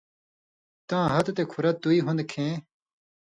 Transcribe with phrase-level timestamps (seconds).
[0.87, 2.53] تاں ہتہۡ تے کُھرہ تُوئ ہُوندہۡ کھیں